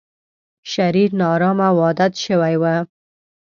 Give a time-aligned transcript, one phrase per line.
[0.71, 2.63] شرير، نا ارامه او عادت شوی و.